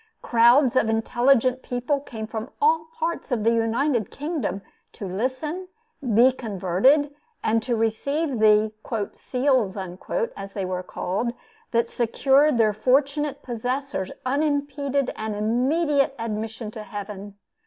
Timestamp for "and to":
7.43-7.75